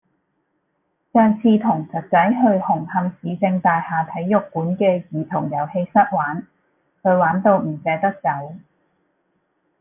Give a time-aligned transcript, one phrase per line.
[1.13, 6.47] 上次同侄仔去紅磡市政大廈體育館嘅兒童遊戲室玩，
[7.03, 8.55] 佢玩到唔捨得走。